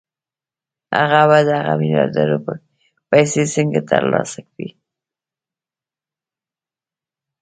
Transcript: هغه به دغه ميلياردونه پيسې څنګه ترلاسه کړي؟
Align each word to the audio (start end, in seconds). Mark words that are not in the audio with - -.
هغه 0.99 1.21
به 1.29 1.39
دغه 1.51 1.73
ميلياردونه 1.79 2.35
پيسې 3.11 3.43
څنګه 3.53 3.79
ترلاسه 3.91 4.39
کړي؟ 4.49 4.69